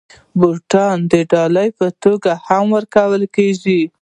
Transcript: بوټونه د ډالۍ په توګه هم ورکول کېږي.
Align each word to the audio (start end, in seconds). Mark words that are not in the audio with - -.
بوټونه 0.39 1.05
د 1.11 1.13
ډالۍ 1.31 1.69
په 1.79 1.87
توګه 2.03 2.31
هم 2.47 2.65
ورکول 2.77 3.23
کېږي. 3.35 3.81